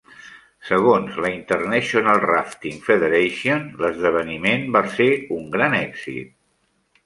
Segons 0.69 1.19
la 1.25 1.29
International 1.33 2.23
Rafting 2.23 2.81
Federation, 2.87 3.69
l"esdeveniment 3.83 4.67
va 4.79 4.85
ser 4.99 5.11
un 5.41 5.49
gran 5.59 5.81
èxit. 5.85 6.37